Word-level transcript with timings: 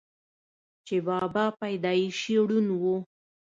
چې 0.85 0.95
بابا 1.07 1.45
پېدائشي 1.59 2.35
ړوند 2.47 2.69
وو، 2.81 2.95